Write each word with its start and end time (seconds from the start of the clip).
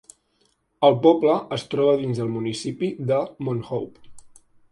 El 0.87 0.95
poble 1.03 1.33
es 1.57 1.65
troba 1.75 1.93
dins 2.01 2.21
del 2.21 2.33
municipi 2.37 2.91
de 3.13 3.19
Mount 3.49 3.65
Hope. 3.79 4.13